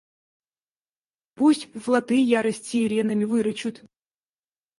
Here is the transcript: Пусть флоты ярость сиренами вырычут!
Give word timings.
Пусть 1.35 1.67
флоты 1.83 2.17
ярость 2.39 2.65
сиренами 2.69 3.23
вырычут! 3.31 3.75